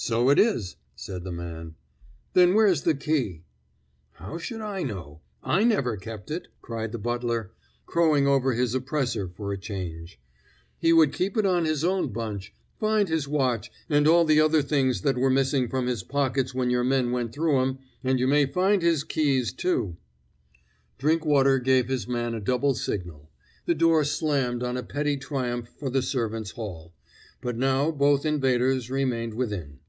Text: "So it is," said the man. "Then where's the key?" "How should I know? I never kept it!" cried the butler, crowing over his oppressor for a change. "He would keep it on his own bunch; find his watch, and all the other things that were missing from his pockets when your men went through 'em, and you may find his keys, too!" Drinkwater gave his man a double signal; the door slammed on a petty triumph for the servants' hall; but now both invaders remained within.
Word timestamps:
"So 0.00 0.30
it 0.30 0.38
is," 0.38 0.76
said 0.94 1.24
the 1.24 1.32
man. 1.32 1.74
"Then 2.32 2.54
where's 2.54 2.82
the 2.82 2.94
key?" 2.94 3.42
"How 4.12 4.38
should 4.38 4.60
I 4.60 4.84
know? 4.84 5.22
I 5.42 5.64
never 5.64 5.96
kept 5.96 6.30
it!" 6.30 6.46
cried 6.62 6.92
the 6.92 7.00
butler, 7.00 7.50
crowing 7.84 8.24
over 8.24 8.52
his 8.54 8.76
oppressor 8.76 9.26
for 9.26 9.52
a 9.52 9.58
change. 9.58 10.20
"He 10.78 10.92
would 10.92 11.12
keep 11.12 11.36
it 11.36 11.44
on 11.44 11.64
his 11.64 11.82
own 11.82 12.12
bunch; 12.12 12.54
find 12.78 13.08
his 13.08 13.26
watch, 13.26 13.72
and 13.90 14.06
all 14.06 14.24
the 14.24 14.38
other 14.40 14.62
things 14.62 15.00
that 15.00 15.18
were 15.18 15.30
missing 15.30 15.68
from 15.68 15.88
his 15.88 16.04
pockets 16.04 16.54
when 16.54 16.70
your 16.70 16.84
men 16.84 17.10
went 17.10 17.32
through 17.32 17.60
'em, 17.60 17.80
and 18.04 18.20
you 18.20 18.28
may 18.28 18.46
find 18.46 18.82
his 18.82 19.02
keys, 19.02 19.52
too!" 19.52 19.96
Drinkwater 20.98 21.58
gave 21.58 21.88
his 21.88 22.06
man 22.06 22.34
a 22.36 22.40
double 22.40 22.74
signal; 22.74 23.32
the 23.66 23.74
door 23.74 24.04
slammed 24.04 24.62
on 24.62 24.76
a 24.76 24.84
petty 24.84 25.16
triumph 25.16 25.68
for 25.76 25.90
the 25.90 26.02
servants' 26.02 26.52
hall; 26.52 26.94
but 27.40 27.56
now 27.58 27.90
both 27.90 28.24
invaders 28.24 28.92
remained 28.92 29.34
within. 29.34 29.80